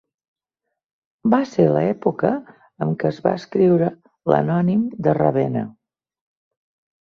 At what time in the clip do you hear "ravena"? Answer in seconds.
5.21-5.65